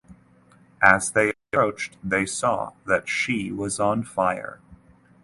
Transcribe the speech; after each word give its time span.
As 0.81 1.11
they 1.11 1.29
approached 1.29 1.95
they 2.03 2.25
saw 2.25 2.71
that 2.87 3.07
she 3.07 3.51
was 3.51 3.79
on 3.79 4.03
fire. 4.03 4.59